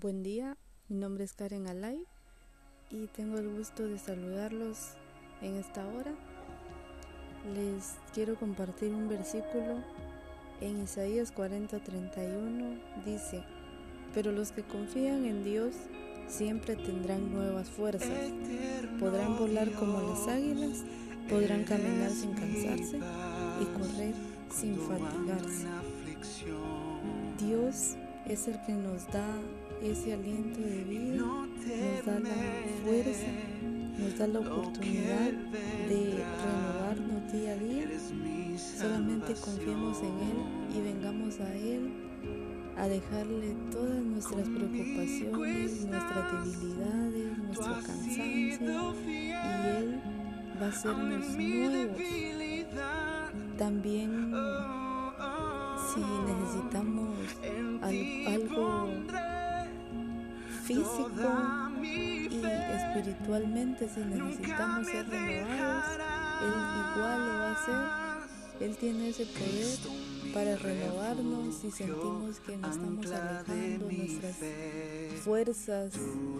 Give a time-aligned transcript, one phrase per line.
[0.00, 0.56] Buen día,
[0.88, 2.04] mi nombre es Karen Alay
[2.90, 4.94] y tengo el gusto de saludarlos
[5.40, 6.12] en esta hora.
[7.54, 9.84] Les quiero compartir un versículo
[10.60, 12.80] en Isaías 40:31.
[13.04, 13.44] Dice,
[14.12, 15.76] pero los que confían en Dios
[16.26, 18.32] siempre tendrán nuevas fuerzas,
[18.98, 20.82] podrán volar como las águilas,
[21.30, 24.14] podrán caminar sin cansarse y correr
[24.50, 25.68] sin fatigarse.
[27.38, 27.96] Dios
[28.28, 29.26] es el que nos da
[29.82, 32.30] ese aliento de vida, nos da la
[32.82, 33.26] fuerza,
[33.98, 35.32] nos da la oportunidad
[35.88, 37.86] de renovarnos día a día.
[38.58, 40.38] Solamente confiemos en Él
[40.74, 41.92] y vengamos a Él
[42.76, 50.00] a dejarle todas nuestras preocupaciones, nuestras debilidades, nuestro cansancio y Él
[50.60, 51.98] va a hacernos nuevos.
[53.58, 54.32] También
[55.94, 57.16] si necesitamos
[60.74, 62.42] físico y
[62.74, 65.84] espiritualmente, si necesitamos ser renovados,
[66.42, 66.54] Él
[66.96, 68.24] igual lo va a hacer.
[68.60, 69.78] Él tiene ese poder
[70.32, 74.36] para renovarnos si sentimos que nos estamos alejando, nuestras
[75.22, 75.92] fuerzas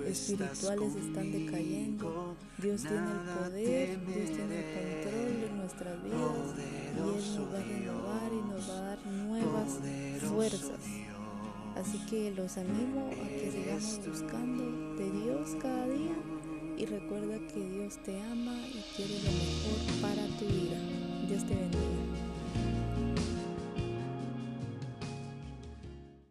[0.06, 2.36] espirituales están decayendo.
[2.58, 7.58] Dios tiene el poder, Dios tiene el control de nuestras vidas y Él nos va
[7.58, 9.80] a renovar y nos va a dar nuevas
[10.20, 10.93] fuerzas.
[11.76, 14.64] Así que los animo a que sigamos buscando
[14.96, 16.14] de Dios cada día
[16.76, 20.53] y recuerda que Dios te ama y quiere lo mejor para tu vida.